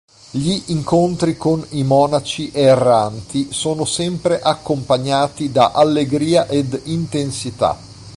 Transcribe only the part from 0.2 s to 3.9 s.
Gli incontri con i monaci erranti sono